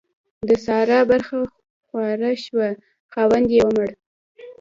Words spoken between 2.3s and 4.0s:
شوه؛ خاوند يې ومړ.